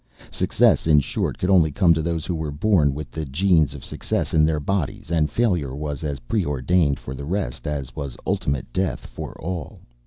[0.31, 3.85] Success, in short, could only come to those who were born with the genes of
[3.85, 8.65] success in their bodies, and failure was as preordained for the rest as was ultimate
[8.73, 9.79] death for all.